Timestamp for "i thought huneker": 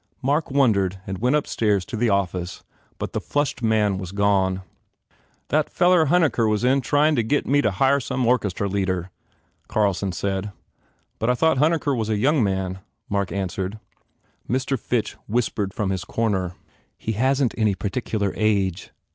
11.29-11.93